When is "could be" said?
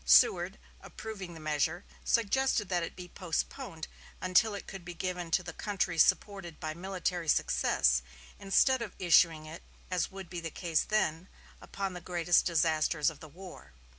4.65-4.95